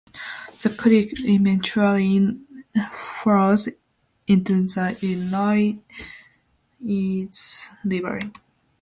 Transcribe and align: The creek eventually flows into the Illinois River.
The 0.63 0.73
creek 0.75 1.13
eventually 1.19 2.35
flows 3.21 3.69
into 4.25 4.63
the 4.63 4.97
Illinois 4.99 5.77
River. 7.85 8.19